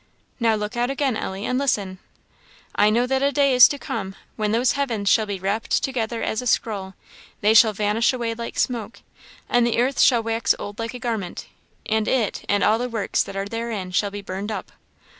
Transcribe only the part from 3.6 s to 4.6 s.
to come, when